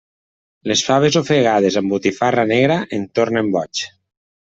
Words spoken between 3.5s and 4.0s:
boig.